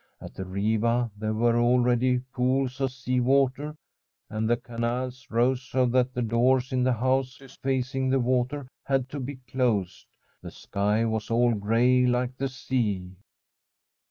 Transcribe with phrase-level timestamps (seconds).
[0.19, 3.77] At the Riva there were al ready pools of sea water,
[4.31, 9.09] and the canals rose so that the doors in the houses facing the water had
[9.09, 10.07] to be closed.
[10.41, 13.11] The sky was all gray like the sea.